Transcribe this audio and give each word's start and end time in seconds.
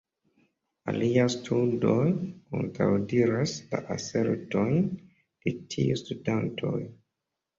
Aliaj 0.91 1.25
studoj 1.33 2.05
kontraŭdiras 2.55 3.53
la 3.73 3.81
asertojn 3.97 4.81
de 4.95 5.53
tiuj 5.75 6.01
studantoj. 6.05 6.75